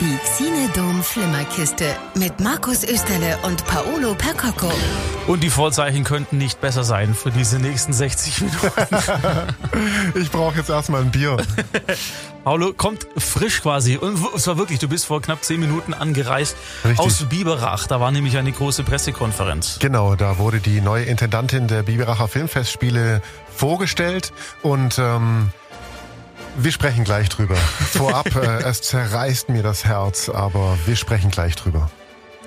[0.00, 1.84] Die Xinedom Flimmerkiste
[2.14, 4.72] mit Markus Österle und Paolo Percocco.
[5.26, 8.96] Und die Vorzeichen könnten nicht besser sein für diese nächsten 60 Minuten.
[10.14, 11.36] ich brauche jetzt erstmal ein Bier.
[12.44, 13.98] Paolo kommt frisch quasi.
[13.98, 16.98] Und es war wirklich, du bist vor knapp 10 Minuten angereist Richtig.
[16.98, 17.86] aus Biberach.
[17.86, 19.80] Da war nämlich eine große Pressekonferenz.
[19.80, 23.20] Genau, da wurde die neue Intendantin der Biberacher Filmfestspiele
[23.54, 25.50] vorgestellt und ähm,
[26.56, 27.56] wir sprechen gleich drüber.
[27.56, 31.90] Vorab, äh, es zerreißt mir das Herz, aber wir sprechen gleich drüber.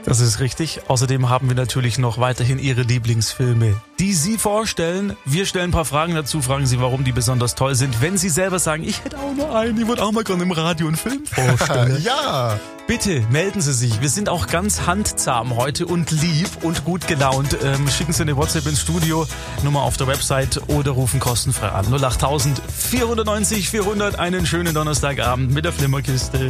[0.06, 0.82] Das ist richtig.
[0.88, 5.16] Außerdem haben wir natürlich noch weiterhin Ihre Lieblingsfilme, die Sie vorstellen.
[5.24, 8.02] Wir stellen ein paar Fragen dazu, fragen Sie, warum die besonders toll sind.
[8.02, 10.52] Wenn Sie selber sagen, ich hätte auch nur einen, ich würde auch mal gerne im
[10.52, 12.02] Radio einen Film vorstellen.
[12.04, 12.60] ja!
[12.86, 14.02] Bitte melden Sie sich.
[14.02, 17.56] Wir sind auch ganz handzahm heute und lieb und gut gelaunt.
[17.64, 19.26] Ähm, schicken Sie eine WhatsApp ins Studio,
[19.64, 21.86] Nummer auf der Website oder rufen kostenfrei an.
[21.94, 24.20] 08000 490 400.
[24.20, 26.50] Einen schönen Donnerstagabend mit der Flimmerkiste.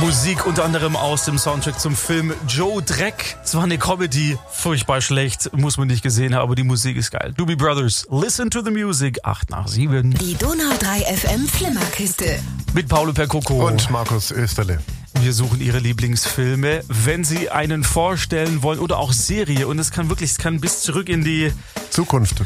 [0.00, 3.36] Musik unter anderem aus dem Soundtrack zum Film Joe Dreck.
[3.42, 7.10] Es war eine Comedy, furchtbar schlecht, muss man nicht gesehen haben, aber die Musik ist
[7.10, 7.32] geil.
[7.36, 10.12] Doobie Brothers, Listen to the Music, 8 nach 7.
[10.14, 12.38] Die Donau 3 FM Flimmerkiste.
[12.74, 13.66] Mit Paolo Percoco.
[13.66, 14.78] Und Markus Österle.
[15.20, 16.82] Wir suchen Ihre Lieblingsfilme.
[16.88, 20.82] Wenn Sie einen vorstellen wollen oder auch Serie, und es kann wirklich, es kann bis
[20.82, 21.52] zurück in die,
[21.90, 22.42] Zukunft.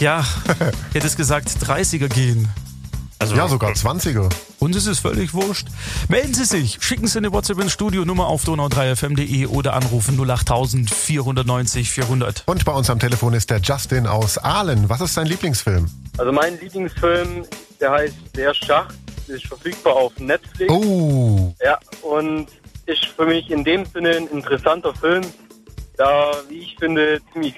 [0.00, 0.24] ja,
[0.88, 2.48] ich hätte es gesagt, 30er gehen.
[3.20, 4.28] Also, Ja, sogar 20er.
[4.60, 5.66] Uns ist es völlig wurscht.
[6.08, 10.88] Melden Sie sich, schicken Sie eine WhatsApp ins Studio, Nummer auf donau3fm.de oder anrufen 08000
[10.88, 12.44] 490 400.
[12.46, 14.88] Und bei uns am Telefon ist der Justin aus Aalen.
[14.88, 15.90] Was ist dein Lieblingsfilm?
[16.16, 17.44] Also mein Lieblingsfilm,
[17.80, 18.94] der heißt Der Schacht,
[19.26, 20.72] ist verfügbar auf Netflix.
[20.72, 22.46] Oh, Ja, und
[22.86, 25.22] ist für mich in dem Sinne ein interessanter Film,
[25.96, 27.54] da, wie ich finde, ziemlich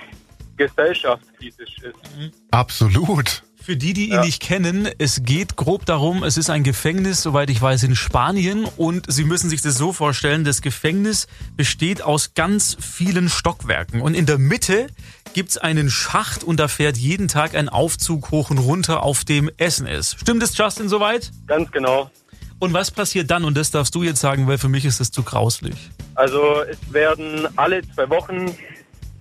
[0.56, 2.32] gesellschaftskritisch ist.
[2.50, 3.42] absolut.
[3.62, 4.24] Für die, die ihn Ja.
[4.24, 8.64] nicht kennen, es geht grob darum, es ist ein Gefängnis, soweit ich weiß, in Spanien
[8.76, 14.14] und Sie müssen sich das so vorstellen, das Gefängnis besteht aus ganz vielen Stockwerken und
[14.14, 14.86] in der Mitte
[15.34, 19.50] gibt's einen Schacht und da fährt jeden Tag ein Aufzug hoch und runter, auf dem
[19.58, 20.18] Essen ist.
[20.20, 21.30] Stimmt es, Justin, soweit?
[21.46, 22.10] Ganz genau.
[22.58, 23.44] Und was passiert dann?
[23.44, 25.76] Und das darfst du jetzt sagen, weil für mich ist es zu grauslich.
[26.14, 28.54] Also es werden alle zwei Wochen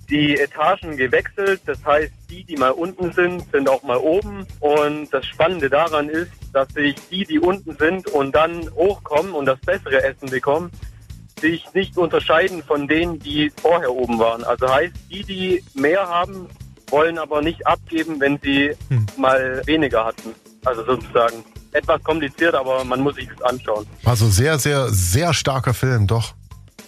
[0.10, 1.62] die Etagen gewechselt.
[1.66, 4.46] Das heißt, die, die mal unten sind, sind auch mal oben.
[4.60, 9.46] Und das Spannende daran ist, dass sich die, die unten sind und dann hochkommen und
[9.46, 10.72] das bessere Essen bekommen,
[11.40, 14.44] sich nicht unterscheiden von denen, die vorher oben waren.
[14.44, 16.48] Also heißt, die, die mehr haben,
[16.90, 19.06] wollen aber nicht abgeben, wenn sie Hm.
[19.18, 20.34] mal weniger hatten.
[20.66, 23.86] Also sozusagen etwas kompliziert, aber man muss sich das anschauen.
[24.04, 26.34] Also sehr, sehr, sehr starker Film, doch.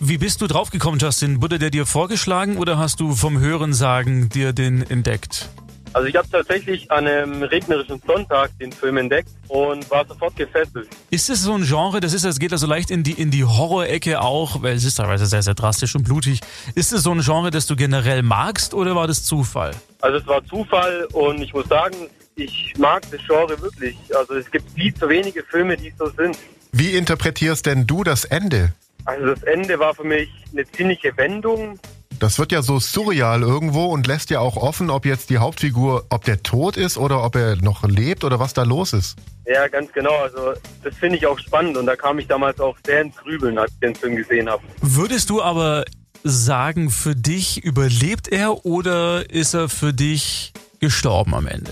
[0.04, 1.44] Wie bist du draufgekommen, Justin?
[1.44, 5.48] Wurde der dir vorgeschlagen oder hast du vom Hörensagen dir den entdeckt?
[5.94, 10.90] Also ich habe tatsächlich an einem regnerischen Sonntag den Film entdeckt und war sofort gefesselt.
[11.12, 13.44] Ist es so ein Genre, das ist, das geht also leicht in die, in die
[13.44, 16.40] Horror-Ecke auch, weil es ist teilweise sehr, sehr drastisch und blutig.
[16.74, 19.76] Ist es so ein Genre, das du generell magst oder war das Zufall?
[20.02, 21.96] Also es war Zufall und ich muss sagen,
[22.38, 23.96] ich mag das Genre wirklich.
[24.18, 26.40] Also es gibt viel zu wenige Filme, die so sind.
[26.72, 28.74] Wie interpretierst denn du das Ende?
[29.06, 31.80] Also das Ende war für mich eine ziemliche Wendung.
[32.20, 36.06] Das wird ja so surreal irgendwo und lässt ja auch offen, ob jetzt die Hauptfigur,
[36.10, 39.18] ob der tot ist oder ob er noch lebt oder was da los ist.
[39.48, 40.16] Ja, ganz genau.
[40.22, 40.54] Also
[40.84, 43.72] das finde ich auch spannend und da kam ich damals auch sehr ins Grübeln, als
[43.72, 44.62] ich den Film gesehen habe.
[44.82, 45.84] Würdest du aber
[46.24, 51.72] sagen, für dich überlebt er oder ist er für dich gestorben am Ende?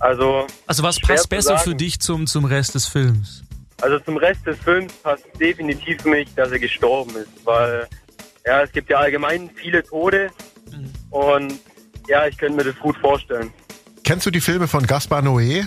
[0.00, 1.70] Also, Also was passt besser sagen.
[1.70, 3.44] für dich zum, zum Rest des Films?
[3.80, 7.86] Also zum Rest des Films passt definitiv mich, dass er gestorben ist, weil
[8.46, 10.30] ja, es gibt ja allgemein viele Tode
[11.10, 11.54] und
[12.08, 13.50] ja, ich könnte mir das gut vorstellen.
[14.04, 15.66] Kennst du die Filme von Gaspar Noé?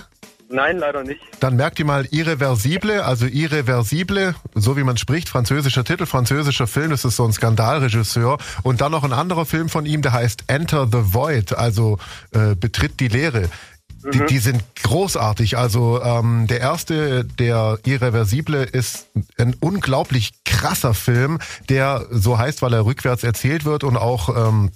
[0.50, 1.19] Nein, leider nicht.
[1.41, 6.91] Dann merkt ihr mal Irreversible, also Irreversible, so wie man spricht, französischer Titel, französischer Film,
[6.91, 8.38] das ist so ein Skandalregisseur.
[8.63, 11.97] Und dann noch ein anderer Film von ihm, der heißt Enter the Void, also
[12.31, 13.50] äh, Betritt die Leere.
[14.13, 15.58] Die, die sind großartig.
[15.58, 21.39] Also ähm, der erste, der Irreversible, ist ein unglaublich krasser Film,
[21.69, 24.72] der so heißt, weil er rückwärts erzählt wird und auch ähm,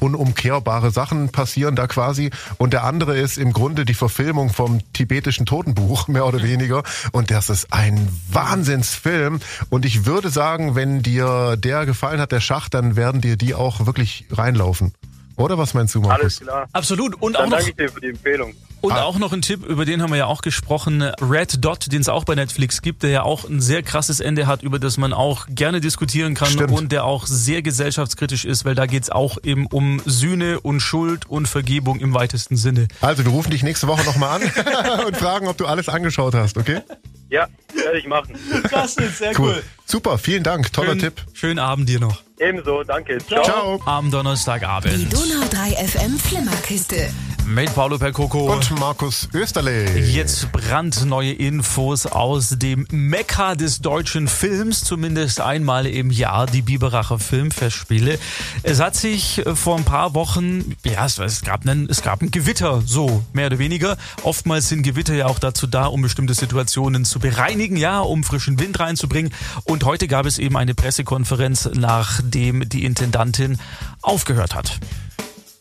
[0.00, 2.30] unumkehrbare Sachen passieren da quasi.
[2.58, 6.82] Und der andere ist im Grunde die Verfilmung vom tibetischen Totenbuch, mehr oder weniger.
[7.12, 9.40] Und das ist ein Wahnsinnsfilm.
[9.70, 13.54] Und ich würde sagen, wenn dir der gefallen hat, der Schacht, dann werden dir die
[13.54, 14.92] auch wirklich reinlaufen.
[15.38, 16.20] Oder was meinst du, Markus?
[16.20, 16.68] Alles klar.
[16.72, 17.14] Absolut.
[17.22, 18.54] Und auch Dann noch danke ich dir für die Empfehlung.
[18.80, 19.02] Und Ah.
[19.02, 22.08] auch noch ein Tipp, über den haben wir ja auch gesprochen, Red Dot, den es
[22.08, 25.12] auch bei Netflix gibt, der ja auch ein sehr krasses Ende hat, über das man
[25.12, 26.70] auch gerne diskutieren kann Stimmt.
[26.72, 31.26] und der auch sehr gesellschaftskritisch ist, weil da geht's auch eben um Sühne und Schuld
[31.28, 32.86] und Vergebung im weitesten Sinne.
[33.00, 36.56] Also, wir rufen dich nächste Woche nochmal an und fragen, ob du alles angeschaut hast,
[36.56, 36.80] okay?
[37.30, 38.38] Ja, werde ich machen.
[38.70, 39.62] Das ist sehr Cool.
[39.84, 40.72] Super, vielen Dank.
[40.72, 41.24] Toller Schönen, Tipp.
[41.34, 42.22] Schönen Abend dir noch.
[42.38, 43.18] Ebenso, danke.
[43.18, 43.42] Ciao.
[43.42, 43.80] Ciao.
[43.84, 44.94] Am Donnerstagabend.
[44.94, 47.10] Die Donau 3 FM Flimmerkiste.
[47.48, 48.52] Mit Paolo Percoco.
[48.52, 49.98] Und Markus Österle.
[49.98, 57.18] Jetzt brandneue Infos aus dem Mekka des deutschen Films, zumindest einmal im Jahr, die Biberacher
[57.18, 58.18] Filmfestspiele.
[58.62, 62.30] Es hat sich vor ein paar Wochen, ja, es, es, gab einen, es gab ein
[62.30, 63.96] Gewitter, so mehr oder weniger.
[64.24, 68.60] Oftmals sind Gewitter ja auch dazu da, um bestimmte Situationen zu bereinigen, ja, um frischen
[68.60, 69.32] Wind reinzubringen.
[69.64, 73.58] Und heute gab es eben eine Pressekonferenz, nachdem die Intendantin
[74.02, 74.78] aufgehört hat.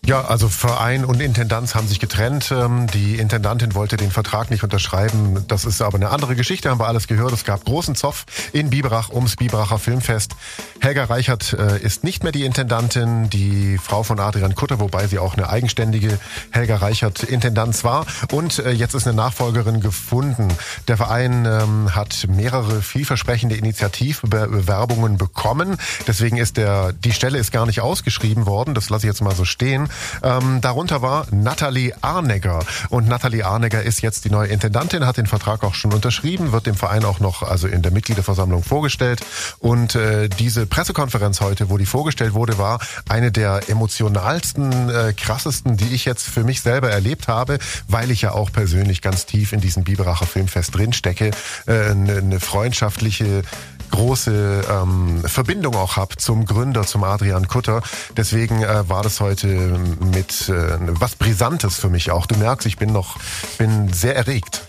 [0.07, 2.49] Ja, also Verein und Intendanz haben sich getrennt.
[2.55, 5.43] Ähm, Die Intendantin wollte den Vertrag nicht unterschreiben.
[5.49, 7.33] Das ist aber eine andere Geschichte, haben wir alles gehört.
[7.33, 10.37] Es gab großen Zoff in Biberach ums Biberacher Filmfest.
[10.79, 15.19] Helga Reichert äh, ist nicht mehr die Intendantin, die Frau von Adrian Kutter, wobei sie
[15.19, 16.17] auch eine eigenständige
[16.51, 18.05] Helga Reichert Intendanz war.
[18.31, 20.47] Und äh, jetzt ist eine Nachfolgerin gefunden.
[20.87, 25.75] Der Verein ähm, hat mehrere vielversprechende Initiativbewerbungen bekommen.
[26.07, 28.73] Deswegen ist der, die Stelle ist gar nicht ausgeschrieben worden.
[28.73, 29.89] Das lasse ich jetzt mal so stehen.
[30.23, 32.59] Ähm, darunter war Nathalie Arnegger.
[32.89, 36.65] Und Nathalie Arnegger ist jetzt die neue Intendantin, hat den Vertrag auch schon unterschrieben, wird
[36.65, 39.21] dem Verein auch noch also in der Mitgliederversammlung vorgestellt.
[39.59, 42.79] Und äh, diese Pressekonferenz heute, wo die vorgestellt wurde, war
[43.09, 48.21] eine der emotionalsten, äh, krassesten, die ich jetzt für mich selber erlebt habe, weil ich
[48.21, 51.31] ja auch persönlich ganz tief in diesem Biberacher Filmfest drinstecke.
[51.65, 53.43] Äh, eine, eine freundschaftliche
[53.91, 57.81] große ähm, Verbindung auch habe zum Gründer, zum Adrian Kutter.
[58.15, 59.79] Deswegen äh, war das heute
[60.11, 62.25] mit äh, was Brisantes für mich auch.
[62.25, 63.17] Du merkst, ich bin noch
[63.57, 64.67] bin sehr erregt.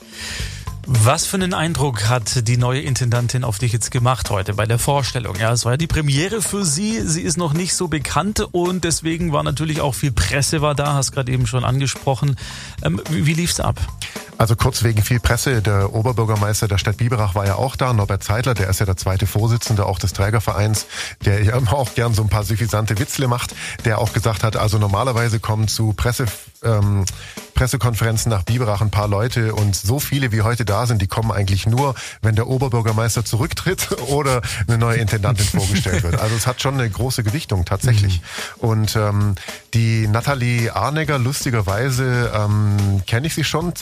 [0.91, 4.79] Was für einen Eindruck hat die neue Intendantin auf dich jetzt gemacht heute bei der
[4.79, 5.37] Vorstellung?
[5.37, 7.03] Ja, es war ja die Premiere für sie.
[7.03, 10.95] Sie ist noch nicht so bekannt und deswegen war natürlich auch viel Presse war da.
[10.95, 12.37] Hast gerade eben schon angesprochen.
[12.83, 13.79] Ähm, wie, wie lief's ab?
[14.39, 18.23] Also kurz wegen viel Presse, der Oberbürgermeister der Stadt Biberach war ja auch da, Norbert
[18.23, 20.87] Zeitler, der ist ja der zweite Vorsitzende auch des Trägervereins,
[21.25, 24.57] der ja immer auch gern so ein paar suffisante Witzle macht, der auch gesagt hat,
[24.57, 26.27] also normalerweise kommen zu Presse,
[26.63, 27.05] ähm,
[27.55, 31.33] Pressekonferenzen nach Biberach ein paar Leute und so viele wie heute da sind, die kommen
[31.33, 36.21] eigentlich nur, wenn der Oberbürgermeister zurücktritt oder eine neue Intendantin vorgestellt wird.
[36.21, 38.21] Also es hat schon eine große Gewichtung tatsächlich.
[38.61, 38.69] Mhm.
[38.69, 39.35] Und ähm,
[39.75, 43.75] die Nathalie Arnegger, lustigerweise ähm, kenne ich sie schon,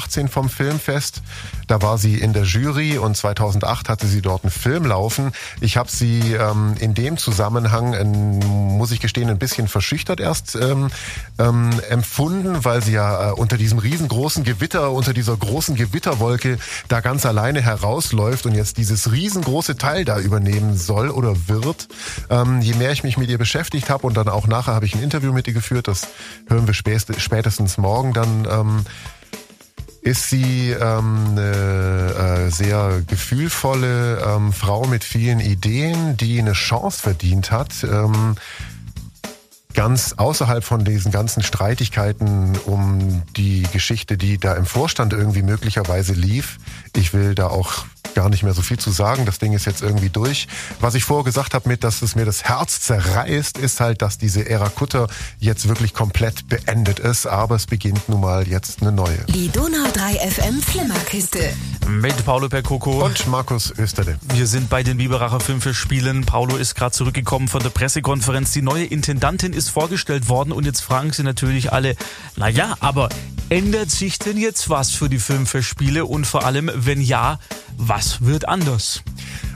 [0.00, 1.22] 2018 vom Filmfest.
[1.66, 5.32] Da war sie in der Jury und 2008 hatte sie dort einen Film laufen.
[5.60, 8.38] Ich habe sie ähm, in dem Zusammenhang, ähm,
[8.78, 10.90] muss ich gestehen, ein bisschen verschüchtert erst ähm,
[11.38, 16.58] ähm, empfunden, weil sie ja äh, unter diesem riesengroßen Gewitter, unter dieser großen Gewitterwolke
[16.88, 21.88] da ganz alleine herausläuft und jetzt dieses riesengroße Teil da übernehmen soll oder wird.
[22.30, 24.94] Ähm, je mehr ich mich mit ihr beschäftigt habe und dann auch nachher habe ich
[24.94, 26.08] ein Interview mit ihr geführt, das
[26.48, 28.48] hören wir spätestens morgen dann.
[28.50, 28.84] Ähm,
[30.02, 37.02] ist sie ähm, eine äh, sehr gefühlvolle ähm, Frau mit vielen Ideen, die eine Chance
[37.02, 38.36] verdient hat, ähm,
[39.74, 46.12] ganz außerhalb von diesen ganzen Streitigkeiten um die Geschichte, die da im Vorstand irgendwie möglicherweise
[46.12, 46.58] lief.
[46.96, 47.84] Ich will da auch
[48.14, 49.24] gar nicht mehr so viel zu sagen.
[49.26, 50.48] Das Ding ist jetzt irgendwie durch.
[50.80, 54.18] Was ich vorher gesagt habe mit, dass es mir das Herz zerreißt, ist halt, dass
[54.18, 55.08] diese Ära Kutter
[55.38, 57.26] jetzt wirklich komplett beendet ist.
[57.26, 59.24] Aber es beginnt nun mal jetzt eine neue.
[59.28, 61.52] Die Donau 3 FM Flimmerkiste.
[61.88, 63.04] Mit Paolo Percoco.
[63.04, 64.18] Und Markus Österle.
[64.34, 66.24] Wir sind bei den Biberacher Filmfestspielen.
[66.24, 68.52] Paulo ist gerade zurückgekommen von der Pressekonferenz.
[68.52, 71.96] Die neue Intendantin ist vorgestellt worden und jetzt fragen sie natürlich alle,
[72.36, 73.08] na ja, aber
[73.50, 77.38] ändert sich denn jetzt was für die Filmfestspiele und vor allem, wenn ja,
[77.76, 79.02] was wird anders?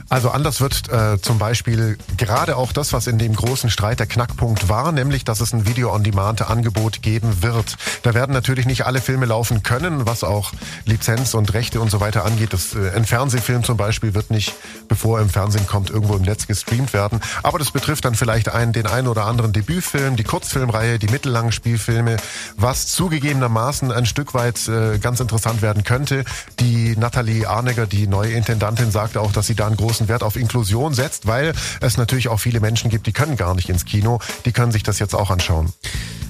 [0.07, 4.05] Also anders wird äh, zum Beispiel gerade auch das, was in dem großen Streit der
[4.05, 7.75] Knackpunkt war, nämlich, dass es ein Video-on-Demand-Angebot geben wird.
[8.03, 10.53] Da werden natürlich nicht alle Filme laufen können, was auch
[10.85, 12.53] Lizenz und Rechte und so weiter angeht.
[12.53, 14.53] Das, äh, ein Fernsehfilm zum Beispiel wird nicht,
[14.87, 17.19] bevor er im Fernsehen kommt, irgendwo im Netz gestreamt werden.
[17.41, 21.51] Aber das betrifft dann vielleicht einen, den einen oder anderen Debütfilm, die Kurzfilmreihe, die mittellangen
[21.51, 22.17] Spielfilme,
[22.57, 26.25] was zugegebenermaßen ein Stück weit äh, ganz interessant werden könnte.
[26.59, 30.35] Die Nathalie Arnegger, die neue Intendantin, sagte auch, dass sie da einen großen Wert auf
[30.35, 34.19] Inklusion setzt, weil es natürlich auch viele Menschen gibt, die können gar nicht ins Kino,
[34.45, 35.73] die können sich das jetzt auch anschauen.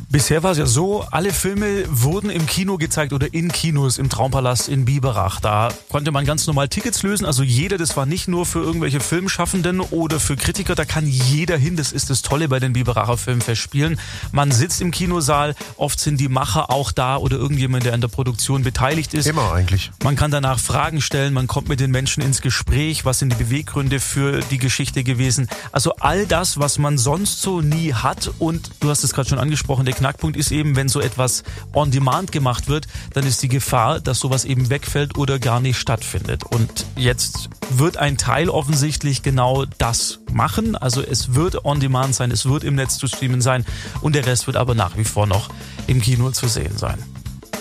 [0.10, 4.10] Bisher war es ja so, alle Filme wurden im Kino gezeigt oder in Kinos im
[4.10, 5.40] Traumpalast in Biberach.
[5.40, 7.26] Da konnte man ganz normal Tickets lösen.
[7.26, 11.58] Also jeder, das war nicht nur für irgendwelche Filmschaffenden oder für Kritiker, da kann jeder
[11.58, 11.76] hin.
[11.76, 14.00] Das ist das Tolle bei den Biberacher Filmfestspielen.
[14.32, 18.08] Man sitzt im Kinosaal, oft sind die Macher auch da oder irgendjemand, der an der
[18.08, 19.26] Produktion beteiligt ist.
[19.26, 19.92] Immer eigentlich.
[20.04, 23.44] Man kann danach Fragen stellen, man kommt mit den Menschen ins Gespräch, was sind die
[23.44, 25.48] Beweggründe für die Geschichte gewesen.
[25.72, 29.40] Also all das, was man sonst so nie hat und du hast es gerade schon
[29.40, 33.48] angesprochen, der Knackpunkt ist eben, wenn so etwas on demand gemacht wird, dann ist die
[33.48, 36.44] Gefahr, dass sowas eben wegfällt oder gar nicht stattfindet.
[36.44, 40.76] Und jetzt wird ein Teil offensichtlich genau das machen.
[40.76, 43.66] Also es wird on demand sein, es wird im Netz zu streamen sein
[44.02, 45.50] und der Rest wird aber nach wie vor noch
[45.88, 46.98] im Kino zu sehen sein.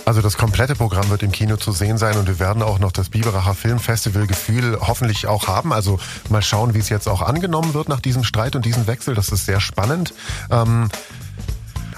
[0.06, 2.92] Also das komplette Programm wird im Kino zu sehen sein und wir werden auch noch
[2.92, 5.72] das Biberacher Filmfestival Gefühl hoffentlich auch haben.
[5.72, 5.98] Also
[6.28, 9.14] mal schauen, wie es jetzt auch angenommen wird nach diesem Streit und diesem Wechsel.
[9.14, 10.12] Das ist sehr spannend.
[10.50, 10.88] Ähm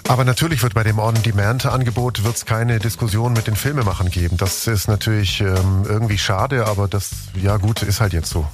[0.08, 4.36] aber natürlich wird bei dem On-Demand-Angebot wird's keine Diskussion mit den Filmemachern geben.
[4.36, 8.46] Das ist natürlich ähm, irgendwie schade, aber das, ja gut, ist halt jetzt so.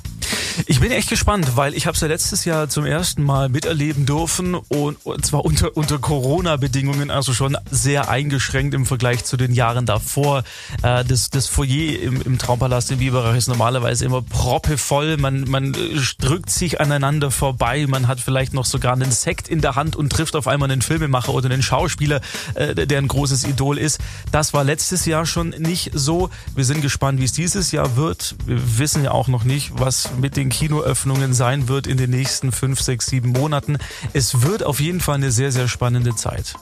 [0.66, 4.06] Ich bin echt gespannt, weil ich habe es ja letztes Jahr zum ersten Mal miterleben
[4.06, 9.52] dürfen und, und zwar unter, unter Corona-Bedingungen, also schon sehr eingeschränkt im Vergleich zu den
[9.52, 10.44] Jahren davor.
[10.82, 15.16] Äh, das, das Foyer im, im Traumpalast in Biberach ist normalerweise immer proppevoll.
[15.16, 15.74] Man, man
[16.18, 17.86] drückt sich aneinander vorbei.
[17.88, 20.82] Man hat vielleicht noch sogar einen Sekt in der Hand und trifft auf einmal einen
[20.82, 22.20] Filmemacher oder einen Schauspieler,
[22.54, 24.00] äh, der ein großes Idol ist.
[24.30, 26.30] Das war letztes Jahr schon nicht so.
[26.54, 28.34] Wir sind gespannt, wie es dieses Jahr wird.
[28.46, 32.52] Wir wissen ja auch noch nicht, was mit den Kinoöffnungen sein wird in den nächsten
[32.52, 33.78] fünf, sechs, sieben Monaten.
[34.12, 36.54] Es wird auf jeden Fall eine sehr, sehr spannende Zeit.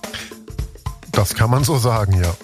[1.13, 2.35] Das kann man so sagen, ja.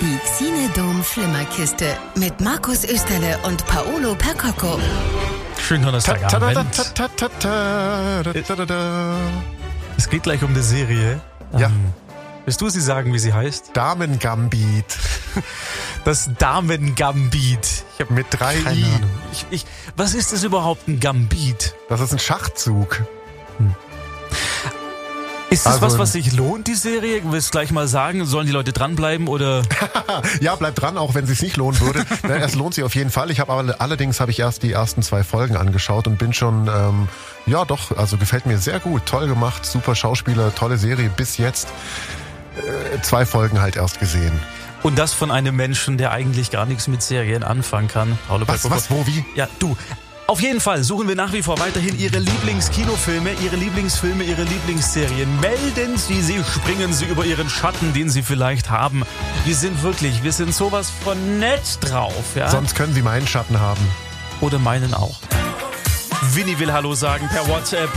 [0.00, 4.80] Die Xinedom Flimmerkiste mit Markus Österle und Paolo Percocco.
[5.60, 6.66] Schönen Donnerstagabend.
[9.96, 11.20] Es geht gleich um die Serie.
[11.56, 11.68] Ja.
[11.68, 11.92] Ähm,
[12.44, 13.70] willst du sie sagen, wie sie heißt?
[13.74, 14.84] Damen-Gambit.
[16.04, 17.84] Das Damen-Gambit.
[17.94, 18.84] Ich habe mit drei Keine I.
[18.84, 19.10] Ahnung.
[19.32, 21.74] Ich, ich, was ist das überhaupt ein Gambit?
[21.88, 23.02] Das ist ein Schachzug.
[25.50, 27.20] Ist das Also- was, was sich lohnt, die Serie?
[27.26, 28.24] Willst du gleich mal sagen?
[28.24, 29.62] Sollen die Leute dranbleiben oder?
[30.40, 32.04] Ja, bleibt dran, auch wenn es sich nicht lohnen würde.
[32.26, 33.30] Ne, es lohnt sich auf jeden Fall.
[33.30, 36.68] Ich habe aber allerdings habe ich erst die ersten zwei Folgen angeschaut und bin schon
[36.68, 37.08] ähm,
[37.46, 41.68] ja doch, also gefällt mir sehr gut, toll gemacht, super Schauspieler, tolle Serie bis jetzt.
[42.56, 44.38] Äh, zwei Folgen halt erst gesehen.
[44.82, 48.18] Und das von einem Menschen, der eigentlich gar nichts mit Serien anfangen kann.
[48.28, 49.24] Paulo Was, was, wo, wie?
[49.34, 49.76] Ja, du.
[50.26, 55.40] Auf jeden Fall suchen wir nach wie vor weiterhin Ihre Lieblingskinofilme, Ihre Lieblingsfilme, Ihre Lieblingsserien.
[55.40, 59.02] Melden Sie sie, springen Sie über Ihren Schatten, den Sie vielleicht haben.
[59.44, 62.48] Wir sind wirklich, wir sind sowas von nett drauf, ja?
[62.48, 63.86] Sonst können Sie meinen Schatten haben.
[64.40, 65.20] Oder meinen auch.
[66.34, 67.90] Winnie will Hallo sagen per WhatsApp.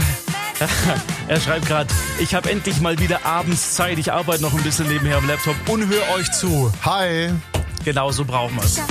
[1.27, 3.97] er schreibt gerade, ich habe endlich mal wieder abends Zeit.
[3.97, 6.71] Ich arbeite noch ein bisschen nebenher am Laptop und höre euch zu.
[6.83, 7.31] Hi.
[7.86, 8.82] Genau so brauchen wir es.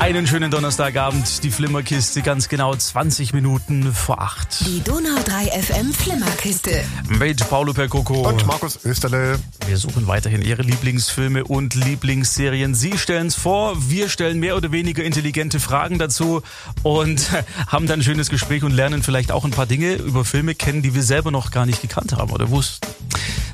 [0.00, 4.66] Einen schönen Donnerstagabend, die Flimmerkiste, ganz genau 20 Minuten vor 8.
[4.66, 6.82] Die Donau 3 FM Flimmerkiste.
[7.08, 8.28] Mit Paulo Percoco.
[8.28, 9.38] Und Markus Österle.
[9.68, 12.74] Wir suchen weiterhin Ihre Lieblingsfilme und Lieblingsserien.
[12.74, 16.42] Sie stellen es vor, wir stellen mehr oder weniger intelligente Fragen dazu
[16.82, 17.30] und
[17.68, 20.82] haben dann ein schönes Gespräch und lernen vielleicht auch ein paar Dinge über Filme kennen,
[20.82, 22.88] die wir selber noch gar nicht gekannt haben oder wussten.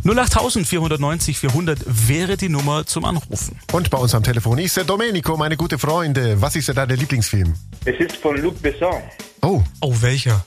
[0.09, 3.59] 08000 490 400 wäre die Nummer zum Anrufen.
[3.73, 6.41] Und bei uns am Telefon ist der Domenico, meine gute Freunde.
[6.41, 7.55] Was ist denn dein Lieblingsfilm?
[7.85, 9.03] Es ist von Luc Besson.
[9.43, 10.45] Oh, Oh, welcher?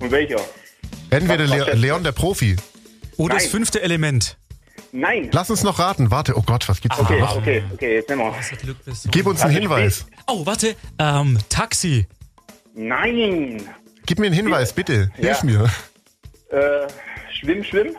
[0.00, 0.40] Und welcher?
[1.10, 1.74] entweder Le?
[1.74, 2.56] Leon der Profi.
[3.16, 3.40] Das Nein.
[3.48, 4.36] fünfte Element.
[4.92, 5.28] Nein.
[5.32, 6.10] Lass uns noch raten.
[6.10, 7.36] Warte, oh Gott, was gibt's Okay, noch?
[7.36, 8.74] okay, okay, jetzt nehmen wir.
[9.10, 10.06] Gib uns einen Hinweis.
[10.26, 10.74] Oh, warte.
[10.98, 12.06] Ähm, Taxi.
[12.74, 13.62] Nein.
[14.04, 15.10] Gib mir einen Hinweis, bitte.
[15.14, 15.44] Hilf Ja.
[15.44, 15.64] mir.
[16.50, 16.86] Äh,
[17.32, 17.94] schwimm, schwimm.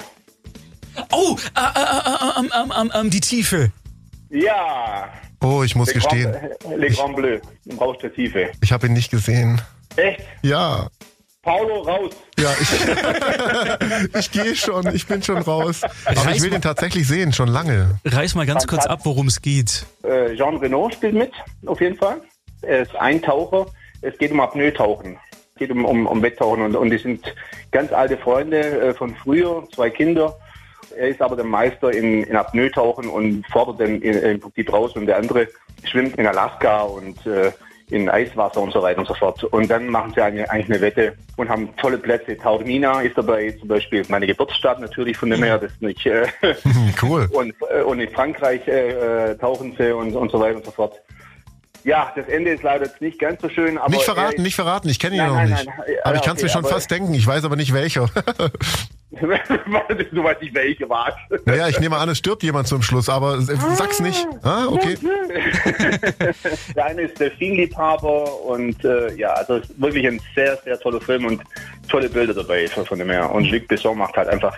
[1.12, 3.72] Oh, äh, äh, äh, ähm, ähm, ähm, ähm, die Tiefe.
[4.30, 5.10] Ja.
[5.44, 7.40] Oh, ich muss Le gestehen, Grand, Le Grand Bleu.
[7.66, 8.52] Im Rausch der Tiefe.
[8.62, 9.62] ich habe ihn nicht gesehen.
[9.96, 10.22] Echt?
[10.42, 10.88] Ja,
[11.48, 12.12] Paulo, raus.
[12.38, 15.82] ja, ich, ich gehe schon, ich bin schon raus.
[16.04, 18.02] Aber ich will den tatsächlich sehen, schon lange.
[18.04, 19.86] Reiß mal ganz kurz ab, worum es geht.
[20.04, 21.32] Äh, Jean Renault spielt mit,
[21.66, 22.20] auf jeden Fall.
[22.64, 23.68] Er ist Eintaucher.
[24.02, 25.18] Es geht um Apnoe-Tauchen.
[25.54, 27.34] Es geht um, um, um Wetttauchen und, und die sind
[27.72, 30.38] ganz alte Freunde äh, von früher, zwei Kinder.
[30.92, 34.94] Er ist aber der Meister in, in Apnoe-Tauchen und fordert den in, im Prinzip raus
[34.96, 35.48] und der andere
[35.84, 37.52] schwimmt in Alaska und äh,
[37.90, 39.42] in Eiswasser und so weiter und so fort.
[39.46, 42.38] Und dann machen sie eine, eigentlich eine Wette und haben tolle Plätze.
[42.38, 46.28] Taormina ist dabei zum Beispiel meine Geburtsstadt natürlich von dem her, das ist nicht äh,
[47.02, 47.30] cool.
[47.32, 50.72] und, äh, und in Frankreich äh, äh, tauchen sie und, und so weiter und so
[50.72, 50.96] fort.
[51.86, 54.44] Ja, das Ende ist leider jetzt nicht ganz so schön, aber Nicht er verraten, ist-
[54.44, 55.66] nicht verraten, ich kenne ihn Nein, noch nein, nicht.
[55.68, 55.76] nein.
[56.04, 58.10] Aber ich kann es okay, mir schon fast denken, ich weiß aber nicht welcher.
[59.12, 61.18] du weißt nicht, welche war.
[61.46, 64.28] naja, ich nehme an, es stirbt jemand zum Schluss, aber äh, sag's nicht.
[64.44, 64.98] Ah, okay.
[66.76, 71.42] Der eine ist Delfinliebhaber und äh, ja, also wirklich ein sehr, sehr toller Film und
[71.88, 73.32] tolle Bilder dabei von dem her.
[73.32, 74.58] Und Luc Besson macht halt einfach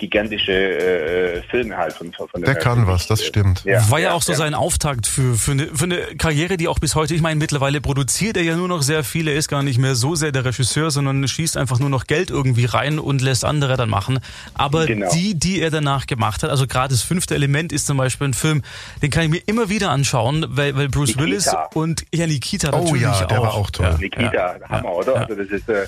[0.00, 3.64] gigantische äh, Filme halt von, von der kann was, das stimmt.
[3.64, 4.38] Ja, War ja, auch so ja.
[4.38, 7.80] sein Auftakt für, für, eine, für eine Karriere, die auch bis heute, ich meine, mittlerweile
[7.80, 10.90] produziert er ja nur noch sehr viele, ist gar nicht mehr so sehr der Regisseur,
[10.90, 14.20] sondern schießt einfach nur noch Geld irgendwie rein und lässt andere dann machen.
[14.54, 15.12] Aber genau.
[15.12, 18.34] die, die er danach gemacht hat, also gerade das fünfte Element ist zum Beispiel ein
[18.34, 18.62] Film,
[19.02, 21.24] den kann ich mir immer wieder anschauen, weil, weil Bruce Nikita.
[21.24, 23.44] Willis und ja, Nikita oh, natürlich ja, der auch.
[23.44, 23.96] war auch toll.
[24.00, 25.16] Nikita, Hammer, oder?
[25.16, 25.86] Also das ist äh,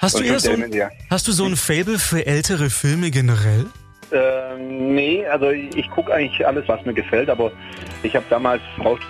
[0.00, 0.72] Hast du, eher so ein,
[1.10, 3.66] hast du so ein Fable für ältere Filme generell?
[4.12, 7.52] Ähm, nee, also ich, ich gucke eigentlich alles, was mir gefällt, aber
[8.02, 8.62] ich habe damals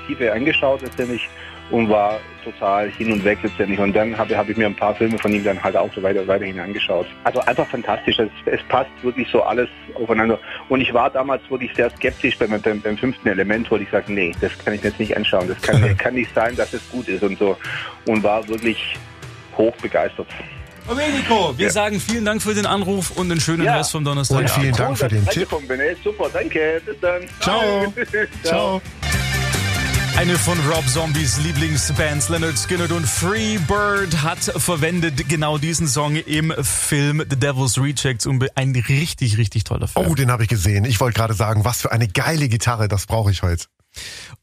[0.09, 1.29] Tiefe eingeschaut letztendlich
[1.71, 3.79] und war total hin und weg letztendlich.
[3.79, 6.03] Und dann habe hab ich mir ein paar Filme von ihm dann halt auch so
[6.03, 7.07] weiter weiterhin angeschaut.
[7.23, 8.19] Also einfach fantastisch.
[8.19, 10.41] Es, es passt wirklich so alles aufeinander.
[10.69, 14.13] Und ich war damals wirklich sehr skeptisch beim, beim, beim fünften Element, wo ich sagte,
[14.13, 15.47] nee, das kann ich mir jetzt nicht anschauen.
[15.47, 17.57] Das kann, kann nicht sein, dass es gut ist und so.
[18.07, 18.97] Und war wirklich
[19.57, 20.27] hoch begeistert.
[20.89, 21.73] Domenico, wir ja.
[21.73, 23.77] sagen vielen Dank für den Anruf und einen schönen ja.
[23.77, 24.39] Rest vom Donnerstag.
[24.39, 25.49] Und vielen Dank für den Tipp.
[26.03, 26.81] Super, danke.
[26.85, 27.23] Bis dann.
[27.41, 27.93] Ciao.
[28.43, 28.83] Ciao.
[30.17, 36.53] Eine von Rob Zombies Lieblingsbands, Leonard Skinner und Freebird, hat verwendet genau diesen Song im
[36.63, 38.29] Film The Devil's Rejects.
[38.55, 40.07] Ein richtig, richtig toller Film.
[40.11, 40.85] Oh, den habe ich gesehen.
[40.85, 43.65] Ich wollte gerade sagen, was für eine geile Gitarre, das brauche ich heute.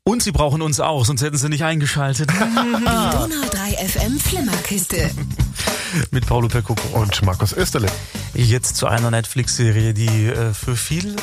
[0.03, 2.29] Und sie brauchen uns auch, sonst hätten sie nicht eingeschaltet.
[2.31, 2.35] Die
[2.85, 5.11] Donau 3 FM Flimmerkiste.
[6.11, 6.97] Mit Paulo Percoco.
[6.97, 7.87] Und Markus Österle.
[8.33, 11.15] Jetzt zu einer Netflix-Serie, die äh, für viel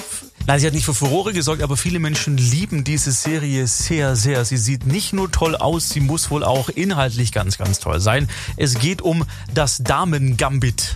[0.46, 4.44] Nein, sie hat nicht für Furore gesorgt, aber viele Menschen lieben diese Serie sehr, sehr.
[4.44, 8.28] Sie sieht nicht nur toll aus, sie muss wohl auch inhaltlich ganz, ganz toll sein.
[8.58, 10.92] Es geht um das Damen-Gambit.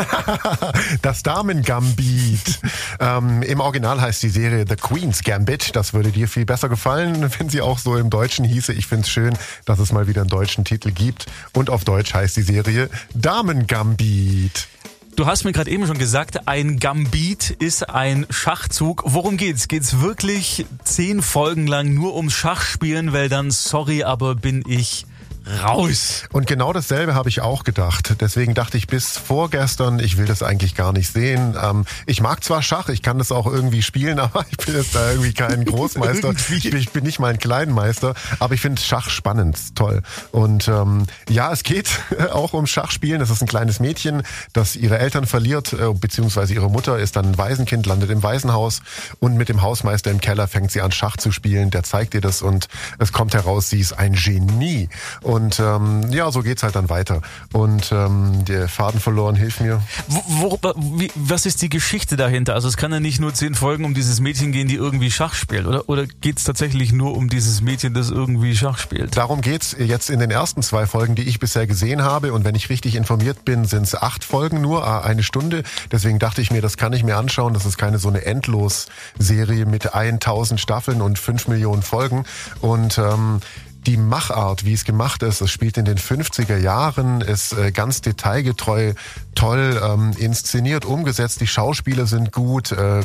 [1.02, 2.60] das Damen-Gambit.
[3.00, 5.74] ähm, Im Original heißt die Serie The Queen's Gambit.
[5.76, 8.72] Das würde dir viel besser gefallen, wenn sie auch so im Deutschen hieße.
[8.72, 11.26] Ich finde es schön, dass es mal wieder einen deutschen Titel gibt.
[11.52, 14.68] Und auf Deutsch heißt die Serie Damen-Gambit.
[15.14, 19.02] Du hast mir gerade eben schon gesagt, ein Gambit ist ein Schachzug.
[19.04, 19.68] Worum geht's?
[19.68, 23.12] Geht's wirklich zehn Folgen lang nur ums Schachspielen?
[23.12, 25.04] Weil dann, sorry, aber bin ich
[25.46, 26.24] raus.
[26.32, 28.16] Und genau dasselbe habe ich auch gedacht.
[28.20, 31.56] Deswegen dachte ich bis vorgestern, ich will das eigentlich gar nicht sehen.
[31.60, 34.94] Ähm, ich mag zwar Schach, ich kann das auch irgendwie spielen, aber ich bin jetzt
[34.94, 36.34] da irgendwie kein Großmeister.
[36.50, 40.02] ich bin nicht mal ein Kleinmeister, aber ich finde Schach spannend, toll.
[40.30, 41.88] Und ähm, ja, es geht
[42.32, 43.20] auch um Schachspielen.
[43.20, 47.32] Das ist ein kleines Mädchen, das ihre Eltern verliert, äh, beziehungsweise ihre Mutter ist dann
[47.32, 48.80] ein Waisenkind, landet im Waisenhaus
[49.20, 51.70] und mit dem Hausmeister im Keller fängt sie an Schach zu spielen.
[51.70, 54.88] Der zeigt ihr das und es kommt heraus, sie ist ein Genie.
[55.20, 57.22] Und ähm, ja, so geht's halt dann weiter.
[57.52, 59.80] Und ähm, der Faden verloren, hilf mir.
[60.08, 62.54] Wo, wo, wie, was ist die Geschichte dahinter?
[62.54, 65.34] Also es kann ja nicht nur zehn Folgen um dieses Mädchen gehen, die irgendwie Schach
[65.34, 65.88] spielt, oder?
[65.88, 69.16] Oder geht's tatsächlich nur um dieses Mädchen, das irgendwie Schach spielt?
[69.16, 72.32] Darum geht's jetzt in den ersten zwei Folgen, die ich bisher gesehen habe.
[72.32, 75.62] Und wenn ich richtig informiert bin, sind es acht Folgen nur, eine Stunde.
[75.90, 77.54] Deswegen dachte ich mir, das kann ich mir anschauen.
[77.54, 82.24] Das ist keine so eine Endlos-Serie mit 1000 Staffeln und 5 Millionen Folgen.
[82.60, 83.40] Und ähm,
[83.86, 88.00] die Machart, wie es gemacht ist, es spielt in den 50er Jahren, ist äh, ganz
[88.00, 88.94] detailgetreu,
[89.34, 93.00] toll ähm, inszeniert, umgesetzt, die Schauspieler sind gut, äh,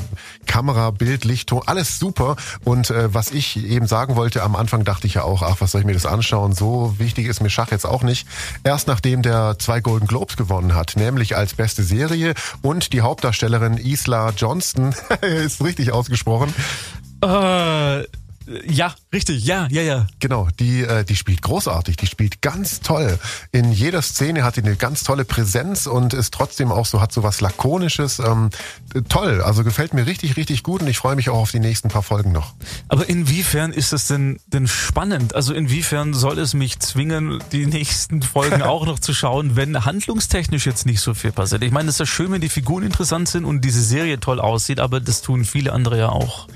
[0.46, 2.36] Kamera, Bild, Licht, Ton, alles super.
[2.64, 5.72] Und äh, was ich eben sagen wollte, am Anfang dachte ich ja auch, ach, was
[5.72, 6.54] soll ich mir das anschauen?
[6.54, 8.28] So wichtig ist mir Schach jetzt auch nicht.
[8.64, 13.78] Erst nachdem der zwei Golden Globes gewonnen hat, nämlich als beste Serie und die Hauptdarstellerin
[13.78, 16.54] Isla Johnston, ist richtig ausgesprochen.
[17.22, 18.04] Äh
[18.66, 20.08] ja, richtig, ja, ja, ja.
[20.20, 23.20] Genau, die, äh, die spielt großartig, die spielt ganz toll.
[23.52, 27.12] In jeder Szene hat sie eine ganz tolle Präsenz und ist trotzdem auch so, hat
[27.12, 28.20] so was Lakonisches.
[28.20, 28.50] Ähm,
[29.10, 31.90] toll, also gefällt mir richtig, richtig gut und ich freue mich auch auf die nächsten
[31.90, 32.54] paar Folgen noch.
[32.88, 35.36] Aber inwiefern ist es denn, denn spannend?
[35.36, 40.66] Also inwiefern soll es mich zwingen, die nächsten Folgen auch noch zu schauen, wenn handlungstechnisch
[40.66, 41.64] jetzt nicht so viel passiert?
[41.64, 44.40] Ich meine, es ist ja schön, wenn die Figuren interessant sind und diese Serie toll
[44.40, 46.48] aussieht, aber das tun viele andere ja auch.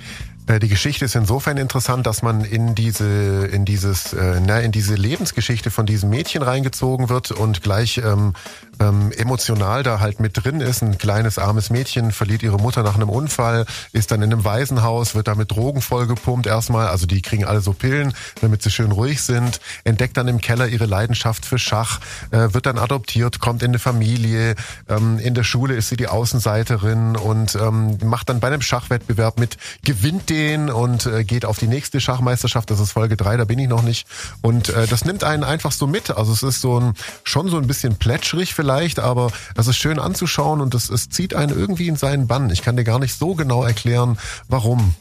[0.47, 4.71] Äh, die Geschichte ist insofern interessant, dass man in diese, in dieses, äh, na, in
[4.71, 8.33] diese Lebensgeschichte von diesem Mädchen reingezogen wird und gleich ähm,
[8.79, 10.81] ähm, emotional da halt mit drin ist.
[10.81, 15.15] Ein kleines armes Mädchen verliert ihre Mutter nach einem Unfall, ist dann in einem Waisenhaus,
[15.15, 16.87] wird da mit Drogen vollgepumpt erstmal.
[16.87, 19.59] Also die kriegen alle so Pillen, damit sie schön ruhig sind.
[19.83, 21.99] Entdeckt dann im Keller ihre Leidenschaft für Schach,
[22.31, 24.55] äh, wird dann adoptiert, kommt in eine Familie.
[24.89, 29.39] Ähm, in der Schule ist sie die Außenseiterin und ähm, macht dann bei einem Schachwettbewerb
[29.39, 32.71] mit, gewinnt den und äh, geht auf die nächste Schachmeisterschaft.
[32.71, 34.07] Das ist Folge drei, da bin ich noch nicht.
[34.41, 36.09] Und äh, das nimmt einen einfach so mit.
[36.09, 39.99] Also es ist so ein schon so ein bisschen plätschrig vielleicht aber es ist schön
[39.99, 42.49] anzuschauen und es, es zieht einen irgendwie in seinen Bann.
[42.49, 44.17] Ich kann dir gar nicht so genau erklären,
[44.47, 44.95] warum.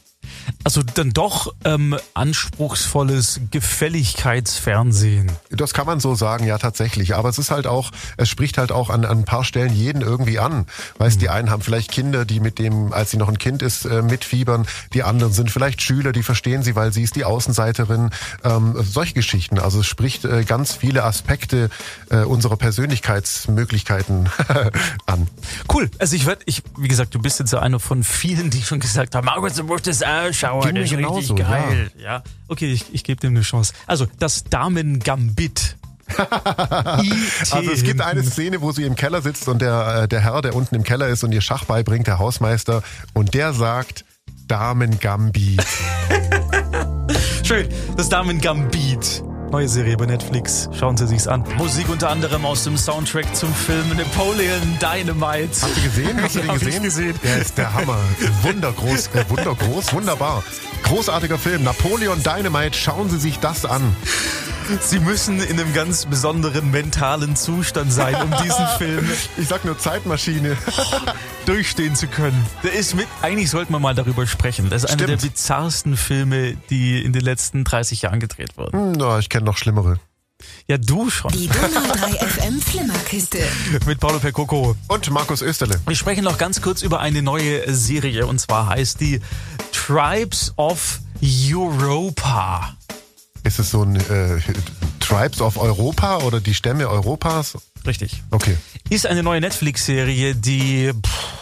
[0.63, 5.33] Also dann doch ähm, anspruchsvolles Gefälligkeitsfernsehen.
[5.51, 7.15] Das kann man so sagen, ja tatsächlich.
[7.15, 10.03] Aber es ist halt auch, es spricht halt auch an, an ein paar Stellen jeden
[10.03, 10.67] irgendwie an.
[10.99, 11.21] Weißt, mhm.
[11.21, 14.03] die einen haben vielleicht Kinder, die mit dem, als sie noch ein Kind ist, äh,
[14.03, 14.67] mitfiebern.
[14.93, 18.11] Die anderen sind vielleicht Schüler, die verstehen sie, weil sie ist die Außenseiterin.
[18.45, 19.59] Ähm, solche Geschichten.
[19.59, 21.71] Also es spricht äh, ganz viele Aspekte
[22.11, 24.29] äh, unserer Persönlichkeitsmöglichkeiten
[25.07, 25.29] an.
[25.73, 25.91] Cool.
[25.99, 28.81] Also ich werde, ich, wie gesagt, du bist jetzt ja einer von vielen, die schon
[28.81, 30.63] gesagt haben, Margaret, du musst das anschauen.
[30.63, 31.91] Ging das ist richtig geil.
[31.99, 32.05] Ja.
[32.05, 32.23] ja.
[32.49, 33.73] Okay, ich, ich gebe dem eine Chance.
[33.87, 35.77] Also das Damen-Gambit.
[37.51, 40.43] also es gibt eine Szene, wo sie im Keller sitzt und der, äh, der Herr,
[40.43, 42.83] der unten im Keller ist und ihr Schach beibringt, der Hausmeister,
[43.15, 44.05] und der sagt
[44.49, 45.65] Damen-Gambit.
[47.45, 49.23] Schön, das Damen-Gambit.
[49.51, 50.69] Neue Serie bei Netflix.
[50.79, 51.43] Schauen Sie sich's an.
[51.59, 55.49] Musik unter anderem aus dem Soundtrack zum Film Napoleon Dynamite.
[55.61, 56.23] Hast du gesehen?
[56.23, 56.83] Hast du den gesehen?
[56.85, 57.21] gesehen?
[57.25, 57.99] Der ist der Hammer.
[58.43, 60.45] Wundergroß, äh, wundergroß, wunderbar.
[60.85, 61.65] Großartiger Film.
[61.65, 62.77] Napoleon Dynamite.
[62.79, 63.97] Schauen Sie sich das an.
[64.81, 69.11] Sie müssen in einem ganz besonderen mentalen Zustand sein, um diesen Film.
[69.37, 70.57] Ich sag nur Zeitmaschine.
[71.47, 72.47] durchstehen zu können.
[72.63, 74.71] Der ist mit, eigentlich sollten wir mal darüber sprechen.
[74.71, 75.09] Das ist Stimmt.
[75.09, 78.79] einer der bizarrsten Filme, die in den letzten 30 Jahren gedreht wurden.
[78.79, 79.99] Hm, na, ich kenne noch schlimmere.
[80.69, 81.33] Ja, du schon.
[81.33, 83.39] Die Donau 3 FM Flimmerkiste.
[83.87, 84.77] Mit Paulo Percoco.
[84.89, 85.81] Und Markus Österle.
[85.87, 89.21] Wir sprechen noch ganz kurz über eine neue Serie und zwar heißt die
[89.73, 92.75] Tribes of Europa.
[93.43, 94.41] Ist es so ein äh,
[95.01, 97.57] Tribes of Europa oder die Stämme Europas?
[97.87, 98.23] Richtig.
[98.31, 98.57] Okay.
[98.91, 101.41] Ist eine neue Netflix-Serie, die pff,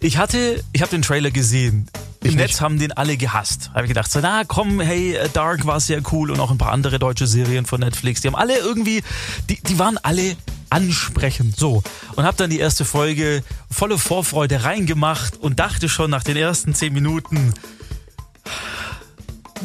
[0.00, 1.88] ich hatte, ich habe den Trailer gesehen.
[2.22, 2.60] Im ich Netz nicht.
[2.62, 3.70] haben den alle gehasst.
[3.74, 6.58] Habe ich gedacht, so, na komm, hey, äh, Dark war sehr cool und auch ein
[6.58, 8.22] paar andere deutsche Serien von Netflix.
[8.22, 9.02] Die haben alle irgendwie,
[9.50, 10.36] die, die waren alle
[10.70, 11.56] ansprechend.
[11.56, 11.82] So.
[12.16, 16.74] Und habe dann die erste Folge volle Vorfreude reingemacht und dachte schon nach den ersten
[16.74, 17.52] zehn Minuten,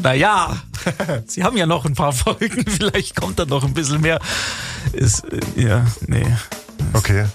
[0.02, 0.62] naja,
[1.28, 4.20] sie haben ja noch ein paar Folgen, vielleicht kommt da noch ein bisschen mehr.
[4.94, 6.26] Ist, äh, ja, nee.
[6.94, 7.26] Okay.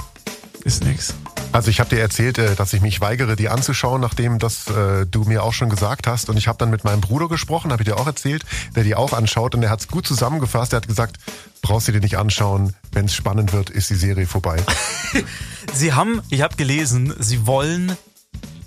[0.65, 1.15] Ist nix.
[1.53, 5.07] Also ich habe dir erzählt, äh, dass ich mich weigere, die anzuschauen, nachdem das äh,
[5.07, 6.29] du mir auch schon gesagt hast.
[6.29, 8.97] Und ich habe dann mit meinem Bruder gesprochen, habe ich dir auch erzählt, der die
[8.97, 10.73] auch anschaut und der hat es gut zusammengefasst.
[10.73, 11.19] Er hat gesagt,
[11.63, 14.65] brauchst du dir nicht anschauen, wenn es spannend wird, ist die Serie vorbei.
[15.73, 17.97] sie haben, ich habe gelesen, sie wollen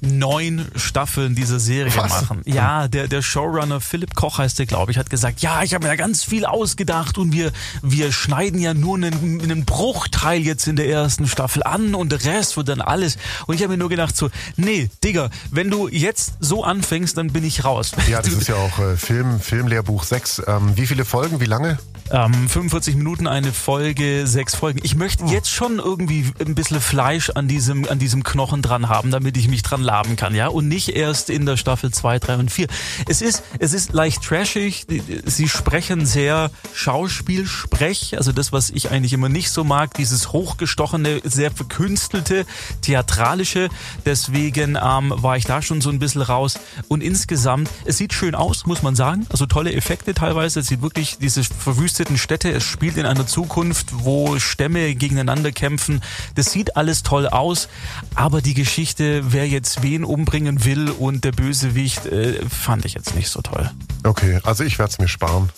[0.02, 2.10] neun Staffeln dieser Serie Was?
[2.10, 2.42] machen.
[2.46, 5.86] Ja, der, der Showrunner Philipp Koch heißt der, glaube ich, hat gesagt, ja, ich habe
[5.86, 10.68] mir ja ganz viel ausgedacht und wir, wir schneiden ja nur einen, einen Bruchteil jetzt
[10.68, 13.18] in der ersten Staffel an und der Rest wird dann alles.
[13.46, 17.28] Und ich habe mir nur gedacht so, nee, Digga, wenn du jetzt so anfängst, dann
[17.28, 17.92] bin ich raus.
[18.08, 20.44] Ja, das ist ja auch äh, Film, Filmlehrbuch 6.
[20.48, 21.78] Ähm, wie viele Folgen, wie lange?
[22.10, 24.80] Ähm, 45 Minuten eine Folge, sechs Folgen.
[24.84, 25.28] Ich möchte oh.
[25.28, 29.48] jetzt schon irgendwie ein bisschen Fleisch an diesem, an diesem Knochen dran haben, damit ich
[29.50, 30.48] mich dran laben kann, ja?
[30.48, 32.68] Und nicht erst in der Staffel 2, 3 und 4.
[33.08, 34.86] Es ist, es ist leicht trashig.
[35.26, 41.22] Sie sprechen sehr Schauspielsprech, also das, was ich eigentlich immer nicht so mag, dieses hochgestochene,
[41.24, 42.46] sehr verkünstelte,
[42.82, 43.70] theatralische.
[44.06, 46.60] Deswegen ähm, war ich da schon so ein bisschen raus.
[46.88, 49.26] Und insgesamt, es sieht schön aus, muss man sagen.
[49.30, 50.60] Also tolle Effekte teilweise.
[50.60, 52.52] Es sieht wirklich diese verwüstete verwüsteten Städte.
[52.52, 56.02] Es spielt in einer Zukunft, wo Stämme gegeneinander kämpfen.
[56.36, 57.70] Das sieht alles toll aus,
[58.14, 63.16] aber die Geschichte, wer jetzt wen umbringen will und der Bösewicht, äh, fand ich jetzt
[63.16, 63.70] nicht so toll.
[64.04, 65.50] Okay, also ich werde es mir sparen.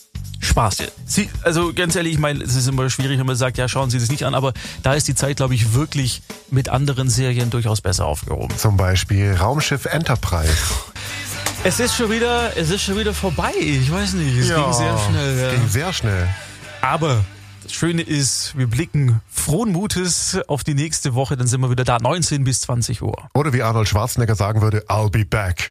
[0.41, 0.77] Spaß.
[1.05, 3.89] Sie, also ganz ehrlich, ich meine, es ist immer schwierig, wenn man sagt, ja, schauen
[3.89, 4.53] Sie es nicht an, aber
[4.83, 8.55] da ist die Zeit, glaube ich, wirklich mit anderen Serien durchaus besser aufgehoben.
[8.57, 10.53] Zum Beispiel Raumschiff Enterprise.
[11.65, 13.51] Es ist schon wieder, es ist schon wieder vorbei.
[13.59, 15.39] Ich weiß nicht, es ja, ging sehr schnell.
[15.39, 16.29] Es ging sehr schnell.
[16.81, 17.25] Aber
[17.71, 21.37] Schöne ist, wir blicken frohen Mutes auf die nächste Woche.
[21.37, 23.29] Dann sind wir wieder da, 19 bis 20 Uhr.
[23.33, 25.67] Oder wie Arnold Schwarzenegger sagen würde, I'll be back.